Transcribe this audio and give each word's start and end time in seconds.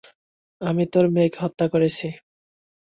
আমিই 0.61 0.87
তোর 0.93 1.05
মেয়েকে 1.13 1.37
হত্যা 1.43 1.65
করেছি। 1.73 2.07